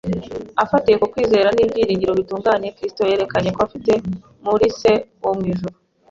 [0.63, 3.91] Afatiye ku kwizera n’ibyiringiro bitunganye Kristo yari yerekanye ko afite
[4.45, 4.91] muri Se
[5.23, 5.75] wo mu ijuru